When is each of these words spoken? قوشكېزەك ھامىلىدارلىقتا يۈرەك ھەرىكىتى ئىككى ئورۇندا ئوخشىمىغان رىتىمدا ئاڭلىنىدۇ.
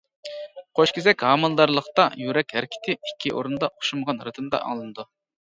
قوشكېزەك 0.77 1.21
ھامىلىدارلىقتا 1.27 2.05
يۈرەك 2.23 2.57
ھەرىكىتى 2.57 2.97
ئىككى 2.97 3.35
ئورۇندا 3.35 3.71
ئوخشىمىغان 3.75 4.27
رىتىمدا 4.31 4.65
ئاڭلىنىدۇ. 4.65 5.09